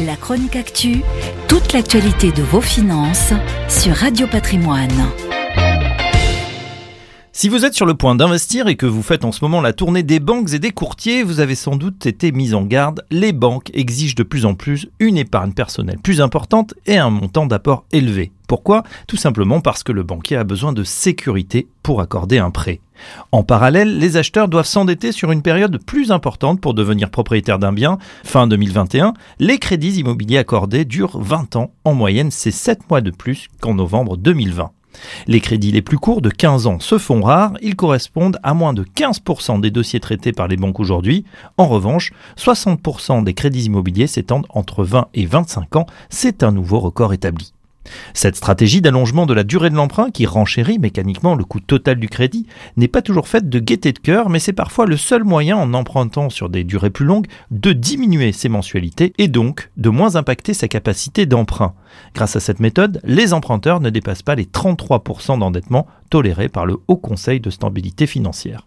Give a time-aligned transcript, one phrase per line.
[0.00, 1.02] La chronique actu,
[1.48, 3.32] toute l'actualité de vos finances
[3.68, 4.92] sur Radio Patrimoine.
[7.32, 9.72] Si vous êtes sur le point d'investir et que vous faites en ce moment la
[9.72, 13.04] tournée des banques et des courtiers, vous avez sans doute été mis en garde.
[13.10, 17.46] Les banques exigent de plus en plus une épargne personnelle plus importante et un montant
[17.46, 18.30] d'apport élevé.
[18.48, 18.82] Pourquoi?
[19.06, 22.80] Tout simplement parce que le banquier a besoin de sécurité pour accorder un prêt.
[23.30, 27.72] En parallèle, les acheteurs doivent s'endetter sur une période plus importante pour devenir propriétaire d'un
[27.72, 27.98] bien.
[28.24, 31.70] Fin 2021, les crédits immobiliers accordés durent 20 ans.
[31.84, 34.70] En moyenne, c'est 7 mois de plus qu'en novembre 2020.
[35.26, 38.72] Les crédits les plus courts de 15 ans se font rares, ils correspondent à moins
[38.72, 41.24] de 15% des dossiers traités par les banques aujourd'hui.
[41.58, 46.80] En revanche, 60% des crédits immobiliers s'étendent entre 20 et 25 ans, c'est un nouveau
[46.80, 47.52] record établi.
[48.14, 52.08] Cette stratégie d'allongement de la durée de l'emprunt, qui renchérit mécaniquement le coût total du
[52.08, 52.46] crédit,
[52.76, 55.74] n'est pas toujours faite de gaieté de cœur, mais c'est parfois le seul moyen, en
[55.74, 60.54] empruntant sur des durées plus longues, de diminuer ses mensualités et donc de moins impacter
[60.54, 61.74] sa capacité d'emprunt.
[62.14, 66.76] Grâce à cette méthode, les emprunteurs ne dépassent pas les 33% d'endettement tolérés par le
[66.88, 68.66] Haut Conseil de stabilité financière.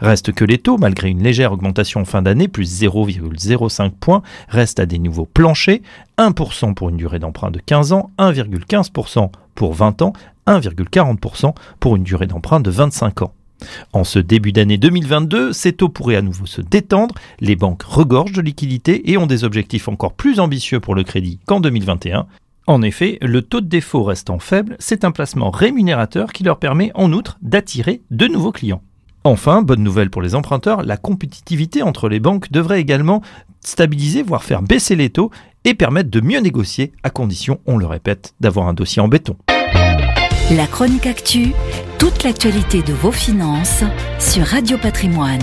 [0.00, 4.80] Reste que les taux, malgré une légère augmentation en fin d'année, plus 0,05 points, restent
[4.80, 5.80] à des niveaux planchers,
[6.18, 10.12] 1% pour une durée d'emprunt de 15 ans, 1,15% pour 20 ans,
[10.46, 13.32] 1,40% pour une durée d'emprunt de 25 ans.
[13.92, 18.32] En ce début d'année 2022, ces taux pourraient à nouveau se détendre, les banques regorgent
[18.32, 22.26] de liquidités et ont des objectifs encore plus ambitieux pour le crédit qu'en 2021.
[22.66, 26.92] En effet, le taux de défaut restant faible, c'est un placement rémunérateur qui leur permet
[26.94, 28.82] en outre d'attirer de nouveaux clients.
[29.24, 33.22] Enfin, bonne nouvelle pour les emprunteurs, la compétitivité entre les banques devrait également
[33.60, 35.30] stabiliser, voire faire baisser les taux
[35.64, 39.36] et permettre de mieux négocier, à condition, on le répète, d'avoir un dossier en béton.
[40.50, 41.52] La chronique actu,
[41.98, 43.84] toute l'actualité de vos finances
[44.18, 45.40] sur Radio Patrimoine.